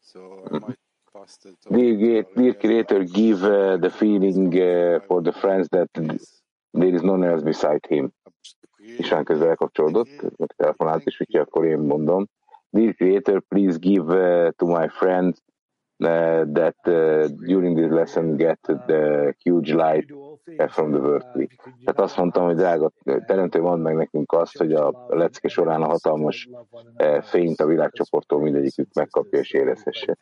so 0.01 0.21
I 0.53 0.59
might 0.59 0.79
pass 1.13 1.39
the 1.39 1.53
talk. 1.63 1.73
Dear, 1.73 1.95
Ge- 1.97 2.27
to 2.27 2.35
dear 2.35 2.55
Ariel. 2.55 2.61
Creator, 2.61 3.05
give 3.05 3.45
uh, 3.45 3.77
the 3.81 3.91
feeling 3.91 4.53
uh, 4.55 5.01
for 5.07 5.23
the 5.23 5.33
friends 5.33 5.69
that 5.69 5.89
there 6.73 6.95
is 6.95 7.03
no 7.03 7.13
one 7.13 7.25
else 7.25 7.43
beside 7.45 7.87
him. 7.89 8.13
Isán 8.77 9.25
közben 9.25 9.49
elkapcsolódott, 9.49 10.09
mert 10.37 10.57
telefonált 10.57 11.07
is, 11.07 11.21
úgyhogy 11.21 11.41
akkor 11.41 11.65
én 11.65 11.79
mondom. 11.79 12.27
Dear 12.71 12.95
Creator, 12.95 13.41
please 13.49 13.79
give 13.79 14.07
uh, 14.09 14.51
to 14.57 14.67
my 14.67 14.89
friends 14.89 15.39
uh, 15.99 16.45
that 16.53 16.77
uh, 16.87 17.29
during 17.47 17.77
this 17.77 17.91
lesson 17.91 18.37
get 18.37 18.59
the 18.63 19.35
huge 19.45 19.73
light 19.75 20.11
uh, 20.11 20.69
from 20.69 20.93
the 20.93 21.01
worldly. 21.01 21.47
Tehát 21.85 22.01
azt 22.01 22.17
mondtam, 22.17 22.45
hogy 22.45 22.57
drága 22.57 22.91
teremtő, 23.27 23.61
mondd 23.61 23.83
meg 23.83 23.95
nekünk 23.95 24.33
azt, 24.33 24.59
hogy 24.59 24.73
a 24.73 25.07
lecke 25.09 25.49
során 25.49 25.83
a 25.83 25.87
hatalmas 25.87 26.49
eh, 26.97 27.23
fényt 27.23 27.61
a 27.61 27.67
világcsoporttól 27.67 28.41
mindegyikük 28.41 28.93
megkapja 28.95 29.39
és 29.39 29.53
érezhesse. 29.53 30.17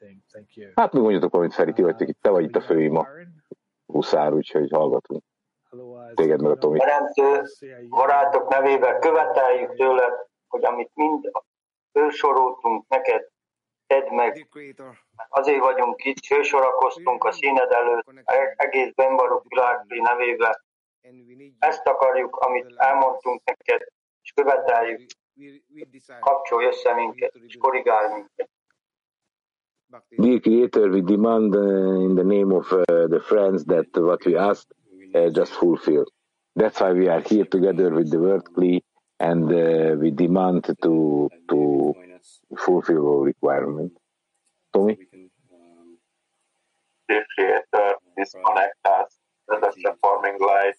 Hát 0.75 0.93
még 0.93 1.03
mondjatok 1.03 1.31
valamit, 1.31 1.55
Feri, 1.55 1.73
ti 1.73 1.83
vagytok 1.83 2.09
itt, 2.09 2.19
te 2.21 2.31
vagy 2.31 2.45
itt 2.45 2.57
a 2.57 2.61
főima, 2.61 3.07
huszár, 3.87 4.33
úgyhogy 4.33 4.71
hallgatunk. 4.71 5.23
Téged 6.15 6.43
meg 6.43 6.51
a 6.51 6.57
Tomi. 6.57 6.79
Teremtő 6.79 7.43
barátok 7.89 8.49
nevében 8.49 9.01
követeljük 9.01 9.75
tőled, 9.75 10.13
hogy 10.49 10.65
amit 10.65 10.91
mind 10.95 11.31
fölsoroltunk 11.93 12.85
neked, 12.89 13.29
tedd 13.87 14.15
meg. 14.15 14.33
Dear 14.33 14.47
Creator, 14.49 14.99
Azért 15.29 15.61
vagyunk 15.61 16.05
itt, 16.05 16.25
fősorakoztunk 16.27 17.25
a 17.25 17.33
színed 17.33 17.73
előtt, 17.73 18.11
egész 18.57 18.93
Benbarok 18.95 19.45
világli 19.49 19.97
you. 19.97 21.51
Ezt 21.59 21.87
akarjuk, 21.87 22.37
amit 22.37 22.75
elmondtunk 22.77 23.41
neked, 23.45 23.87
és 24.23 24.33
követeljük, 24.33 25.01
kapcsolj 26.21 26.67
össze 26.67 26.95
minket, 26.95 27.35
és 27.47 27.57
korrigálj 27.57 28.13
minket. 28.13 28.51
Dear 30.17 30.41
Creator, 30.41 30.89
we 30.91 31.01
demand 31.01 31.55
uh, 31.55 32.03
in 32.03 32.15
the 32.17 32.25
name 32.25 32.53
of 32.53 32.73
uh, 32.73 33.07
the 33.09 33.21
friends 33.21 33.65
that 33.65 33.87
what 33.93 34.25
we 34.25 34.37
ask 34.37 34.67
uh, 35.15 35.31
just 35.31 35.53
fulfill. 35.53 36.05
That's 36.55 36.81
why 36.81 36.93
we 36.93 37.09
are 37.09 37.23
here 37.29 37.45
together 37.45 37.95
with 37.95 38.11
the 38.11 38.19
word 38.19 38.43
Kli 38.55 38.83
and 39.19 39.45
uh, 39.53 39.97
we 40.01 40.11
demand 40.11 40.65
to 40.83 41.31
to. 41.49 41.95
Fulfill 42.55 43.07
all 43.07 43.25
requirement. 43.25 44.01
Tomi? 44.71 44.99
Um, 45.51 45.99
Dear 47.07 47.27
Creator, 47.35 47.99
disconnect 48.15 48.77
us, 49.01 49.19
let 49.47 49.63
us 49.63 49.75
reforming 49.83 50.39
light, 50.39 50.79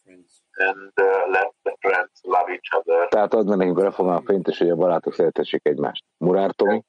and 0.58 0.92
uh, 1.02 1.32
let 1.32 1.50
the 1.64 1.74
friends 1.80 2.22
love 2.24 2.50
each 2.50 2.70
other. 2.78 3.08
Tehát 3.08 3.34
meg 3.34 3.58
nekünk 3.58 3.78
a 3.78 3.84
reformál 3.84 4.22
fényt, 4.22 4.48
és 4.48 4.58
hogy 4.58 4.70
a 4.70 4.76
barátok 4.76 5.14
szeretessék 5.14 5.68
egymást. 5.68 6.04
Murár 6.18 6.52
Tomi, 6.52 6.84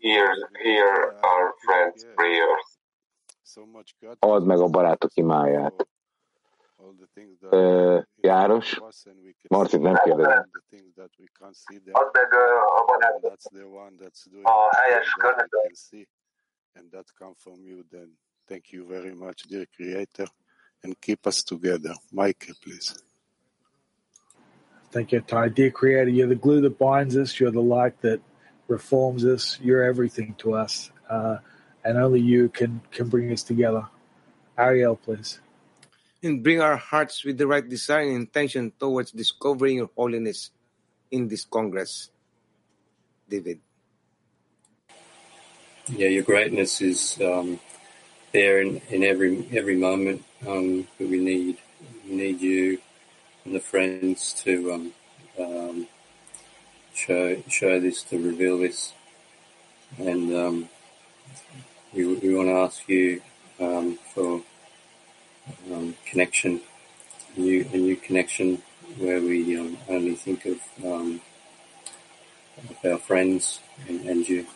Hear, 0.00 0.50
hear 0.62 1.16
our 1.22 1.54
friends' 1.64 2.04
prayers. 2.14 2.78
So 3.42 3.64
much 3.66 3.94
God 4.00 4.16
add 4.18 4.44
meg 4.44 4.58
a 4.58 4.68
barátok 4.68 5.14
imáját. 5.14 5.88
Ö, 7.52 8.00
Járos, 8.20 8.78
Marcit 9.48 9.80
nem 9.80 9.94
kérdezem. 9.94 10.50
Add 11.92 12.10
meg 12.12 12.32
uh, 12.32 12.80
a 12.80 12.84
barátok 12.84 13.32
a 14.42 14.76
helyes 14.76 15.12
környezetet. 15.18 16.08
and 16.76 16.90
that 16.92 17.06
come 17.18 17.34
from 17.36 17.64
you, 17.64 17.84
then 17.90 18.08
thank 18.48 18.72
you 18.72 18.84
very 18.86 19.14
much, 19.14 19.42
dear 19.48 19.66
Creator, 19.76 20.26
and 20.84 21.00
keep 21.00 21.26
us 21.26 21.42
together. 21.42 21.94
Michael, 22.12 22.54
please. 22.62 23.02
Thank 24.92 25.12
you, 25.12 25.20
Ty. 25.20 25.48
Dear 25.48 25.70
Creator, 25.70 26.10
you're 26.10 26.28
the 26.28 26.34
glue 26.36 26.60
that 26.62 26.78
binds 26.78 27.16
us. 27.16 27.38
You're 27.38 27.52
the 27.52 27.60
light 27.62 28.00
that 28.02 28.20
reforms 28.68 29.24
us. 29.24 29.58
You're 29.60 29.82
everything 29.84 30.34
to 30.38 30.54
us, 30.54 30.90
uh, 31.08 31.38
and 31.84 31.98
only 31.98 32.20
you 32.20 32.48
can 32.48 32.80
can 32.90 33.08
bring 33.08 33.32
us 33.32 33.42
together. 33.42 33.86
Ariel, 34.56 34.96
please. 34.96 35.40
And 36.22 36.42
bring 36.42 36.60
our 36.60 36.76
hearts 36.76 37.24
with 37.24 37.38
the 37.38 37.46
right 37.46 37.66
desire 37.66 38.02
and 38.02 38.16
intention 38.16 38.72
towards 38.78 39.10
discovering 39.10 39.76
your 39.76 39.90
holiness 39.96 40.50
in 41.10 41.28
this 41.28 41.44
Congress. 41.44 42.10
David. 43.28 43.60
Yeah, 45.88 46.08
your 46.08 46.24
greatness 46.24 46.80
is 46.80 47.18
um, 47.24 47.58
there 48.32 48.60
in, 48.60 48.82
in 48.90 49.02
every 49.02 49.48
every 49.52 49.76
moment. 49.76 50.24
Um, 50.46 50.86
but 50.98 51.08
we 51.08 51.18
need 51.18 51.58
we 52.06 52.16
need 52.16 52.40
you 52.40 52.78
and 53.44 53.54
the 53.54 53.60
friends 53.60 54.32
to 54.44 54.72
um, 54.72 54.92
um, 55.38 55.86
show 56.94 57.42
show 57.48 57.80
this 57.80 58.02
to 58.04 58.18
reveal 58.18 58.58
this, 58.58 58.92
and 59.98 60.34
um, 60.34 60.68
we 61.92 62.04
we 62.06 62.34
want 62.34 62.48
to 62.48 62.54
ask 62.54 62.88
you 62.88 63.22
um, 63.58 63.98
for 64.12 64.42
um, 65.72 65.94
connection, 66.04 66.60
a 67.36 67.40
new 67.40 67.66
a 67.72 67.76
new 67.76 67.96
connection 67.96 68.62
where 68.98 69.20
we 69.20 69.56
um, 69.58 69.76
only 69.88 70.14
think 70.14 70.44
of 70.46 70.58
um, 70.84 71.20
of 72.70 72.76
our 72.84 72.98
friends 72.98 73.60
and, 73.88 74.08
and 74.08 74.28
you. 74.28 74.46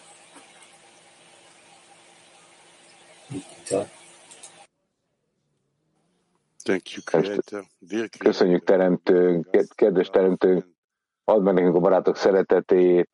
Thank 6.65 6.97
you, 6.97 7.03
Creator. 7.03 7.65
Dear 7.79 8.09
Köszönjük 8.19 8.65
teremtőnk, 8.65 9.51
kedves 9.75 10.09
teremtőnk, 10.09 10.67
add 11.25 11.43
meg 11.43 11.55
nekünk 11.55 11.75
a 11.75 11.81
barátok 11.81 12.17
szeretetét, 12.17 13.09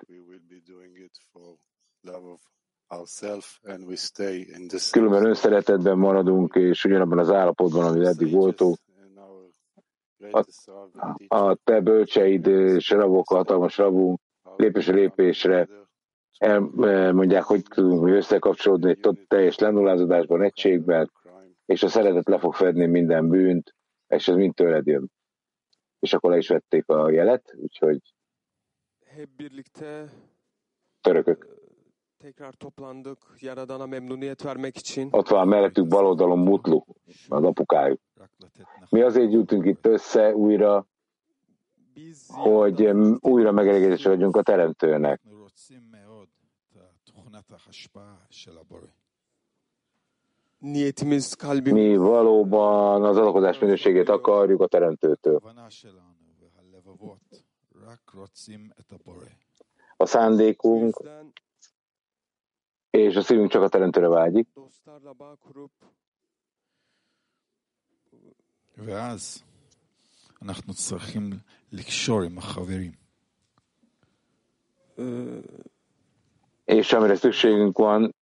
különben 4.90 5.26
önszeretetben 5.26 5.98
maradunk, 5.98 6.54
és 6.54 6.84
ugyanabban 6.84 7.18
az 7.18 7.30
állapotban, 7.30 7.86
amit 7.86 8.06
eddig 8.06 8.32
voltunk. 8.32 8.76
A, 10.30 10.44
a 11.36 11.54
te 11.64 11.80
bölcseid 11.80 12.46
és 12.46 12.90
rabok, 12.90 13.28
hatalmas 13.28 13.76
rabunk, 13.76 14.20
lépésre 14.56 14.94
lépésre 14.94 15.68
elmondják, 16.38 17.42
hogy 17.42 17.62
tudunk 17.62 18.02
mi 18.02 18.10
összekapcsolódni 18.10 18.90
egy 18.90 19.26
teljes 19.28 19.58
lenullázódásban, 19.58 20.42
egységben, 20.42 21.10
és 21.66 21.82
a 21.82 21.88
szeretet 21.88 22.28
le 22.28 22.38
fog 22.38 22.54
fedni 22.54 22.86
minden 22.86 23.28
bűnt, 23.28 23.74
és 24.08 24.28
ez 24.28 24.34
mind 24.34 24.54
tőled 24.54 24.86
jön. 24.86 25.10
És 25.98 26.12
akkor 26.12 26.30
le 26.30 26.36
is 26.36 26.48
vették 26.48 26.88
a 26.88 27.10
jelet, 27.10 27.54
úgyhogy 27.56 28.00
törökök. 31.00 31.59
Tekrar 32.20 32.52
toplandık 32.52 33.18
Yaradan'a 33.40 33.86
memnuniyet 33.86 34.44
vermek 34.44 34.76
için. 34.76 35.10
Ott 35.12 35.30
van 35.30 35.48
mellettük 35.48 35.90
bal 35.90 36.04
oldalon 36.04 36.38
Mutlu, 36.38 36.84
az 37.28 37.44
apukájuk. 37.44 38.00
Mi 38.90 39.02
azért 39.02 39.32
jutunk 39.32 39.66
itt 39.66 39.86
össze 39.86 40.34
újra, 40.34 40.86
hogy 42.26 42.90
újra 43.20 43.52
megelégedésre 43.52 44.10
vagyunk 44.10 44.36
a 44.36 44.42
teremtőnek. 44.42 45.20
Mi 51.62 51.96
valóban 51.96 53.04
az 53.04 53.16
alakozás 53.16 53.58
minőségét 53.58 54.08
akarjuk 54.08 54.60
a 54.60 54.66
teremtőtől. 54.66 55.40
A 59.96 60.06
szándékunk 60.06 61.02
és 62.89 63.15
a 63.15 63.21
szívünk 63.21 63.49
csak 63.49 63.61
a 63.61 63.69
teremtőre 63.69 64.07
vágyik, 64.07 64.47
dostlarla 64.53 65.13
bağ 65.13 65.35
kurup 65.35 65.71
ואז 68.77 69.43
אנחנו 70.41 70.73
צריכים 70.73 71.29
לקשור 71.71 72.21
עם 72.23 72.37
החברים. 72.37 72.91
és 76.65 76.93
amire 76.93 77.15
szükségünk 77.15 77.77
van, 77.77 78.15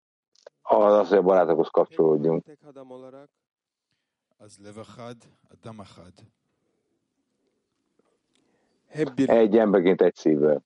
az 0.62 0.94
az, 0.94 1.08
hogy 1.08 1.18
a 1.18 1.22
barátokhoz 1.22 1.68
kapcsolódjunk. 1.68 2.44
tek 2.44 2.64
adam 2.64 2.92
olarak 2.92 3.30
אז 4.38 4.60
לב 4.60 4.80
אחד, 4.80 5.16
אדם 5.52 5.80
אחד. 5.80 6.14
hep 8.88 9.14
bir 9.16 9.30
Egy 9.30 9.58
emberként 9.58 10.02
egy 10.02 10.16
szívvel. 10.16 10.64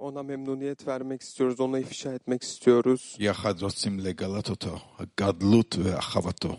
ona 0.00 0.22
memnuniyet 0.22 0.86
vermek 0.86 1.20
istiyoruz, 1.20 1.60
ona 1.60 1.78
ifşa 1.78 2.12
etmek 2.12 2.42
istiyoruz. 2.42 3.16
Yahad 3.18 3.60
rotzim 3.60 4.04
le 4.04 4.12
galatot 4.12 4.66
gadlut 5.16 5.78
ve 5.78 5.96
ahavato. 5.96 6.58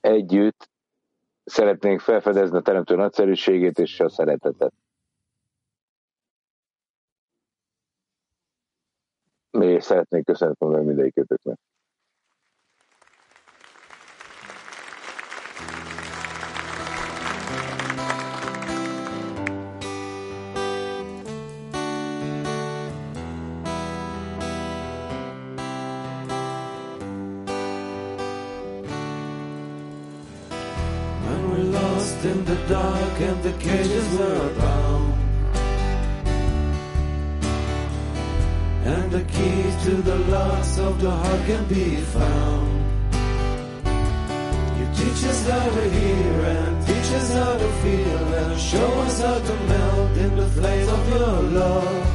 Együtt 0.00 0.70
szeretnénk 1.44 2.00
felfedezni 2.00 2.56
a 2.56 2.60
teremtő 2.60 2.96
nagyszerűségét 2.96 3.78
és 3.78 4.00
a 4.00 4.08
szeretetet. 4.08 4.72
És 9.50 9.84
szeretnénk 9.84 10.24
köszönetet 10.24 10.60
mondani 10.60 10.84
mindegyikőtöknek. 10.84 11.58
In 32.40 32.46
the 32.46 32.68
dark 32.68 33.20
and 33.20 33.42
the 33.42 33.52
cages 33.64 34.18
were 34.18 34.48
bound, 34.58 35.14
and 38.92 39.10
the 39.10 39.24
keys 39.34 39.74
to 39.84 39.94
the 40.10 40.18
locks 40.34 40.78
of 40.78 41.00
the 41.02 41.10
heart 41.10 41.42
can 41.46 41.64
be 41.66 41.96
found. 42.16 42.70
You 44.78 44.86
teach 45.00 45.20
us 45.32 45.40
how 45.50 45.68
to 45.78 45.84
hear 45.98 46.32
and 46.56 46.86
teach 46.86 47.10
us 47.20 47.28
how 47.34 47.52
to 47.62 47.68
feel 47.82 48.26
and 48.42 48.60
show 48.60 48.90
us 49.06 49.20
how 49.20 49.38
to 49.38 49.54
melt 49.72 50.16
in 50.16 50.36
the 50.36 50.46
flames 50.56 50.88
of 50.88 51.08
your 51.14 51.42
love. 51.60 52.06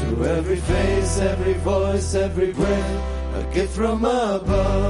To 0.00 0.24
every 0.36 0.60
face, 0.72 1.18
every 1.18 1.54
voice, 1.54 2.14
every 2.14 2.52
breath, 2.52 3.36
a 3.40 3.42
gift 3.54 3.74
from 3.76 4.04
above. 4.04 4.87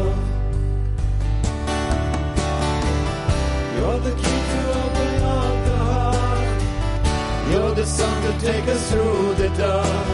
Sun 7.89 8.23
to 8.23 8.39
take 8.47 8.69
us 8.69 8.93
through 8.93 9.35
the 9.35 9.49
dark. 9.57 10.07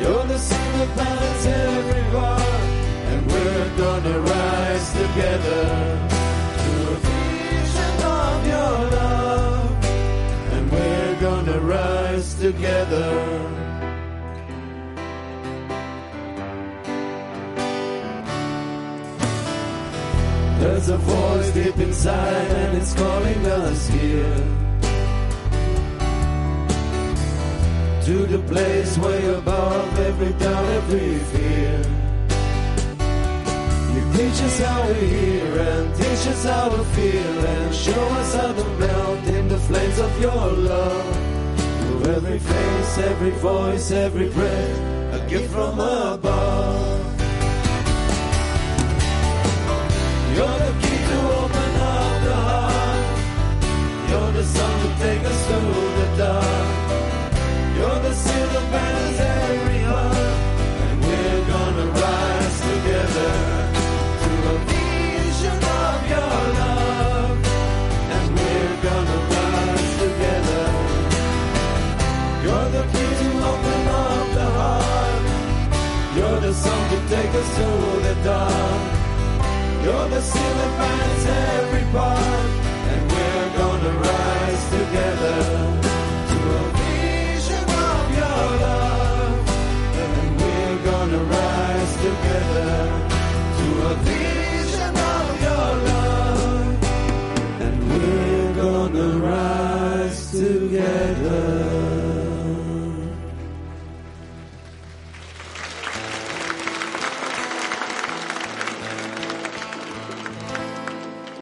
You're 0.00 0.26
the 0.26 0.38
sun 0.38 0.78
that 0.78 0.96
balance 0.96 1.46
every 1.46 2.02
heart. 2.16 2.62
And 3.10 3.26
we're 3.32 3.70
gonna 3.76 4.20
rise 4.20 4.92
together 4.92 5.64
to 6.62 6.72
a 6.92 6.98
vision 7.08 7.94
of 8.04 8.46
your 8.52 8.76
love. 8.98 9.84
And 10.52 10.70
we're 10.70 11.20
gonna 11.20 11.58
rise 11.60 12.34
together. 12.34 13.08
There's 20.60 20.88
a 20.90 20.98
voice 20.98 21.50
deep 21.52 21.78
inside 21.78 22.50
and 22.62 22.76
it's 22.76 22.92
calling 22.92 23.46
us 23.46 23.88
here 23.88 24.57
To 28.08 28.24
the 28.24 28.38
place 28.38 28.96
way 28.96 29.22
above 29.34 29.98
every 29.98 30.32
doubt, 30.40 30.64
every 30.64 31.18
fear 31.30 31.76
You 33.94 34.02
teach 34.16 34.40
us 34.48 34.58
how 34.60 34.86
to 34.86 34.94
hear 34.94 35.58
and 35.60 35.94
teach 35.94 36.26
us 36.32 36.44
how 36.44 36.70
to 36.70 36.84
feel 36.96 37.38
and 37.54 37.74
show 37.74 38.02
us 38.20 38.34
how 38.34 38.54
to 38.54 38.64
melt 38.80 39.26
in 39.26 39.48
the 39.48 39.58
flames 39.58 39.98
of 39.98 40.22
your 40.22 40.46
love. 40.70 41.16
Through 41.82 42.14
every 42.14 42.38
face, 42.38 42.98
every 42.98 43.30
voice, 43.32 43.90
every 43.90 44.30
breath, 44.30 44.78
a 45.12 45.26
gift 45.28 45.52
from 45.52 45.78
above. 45.78 47.04
You're 50.34 50.58
the 50.66 50.87
people. 81.90 82.27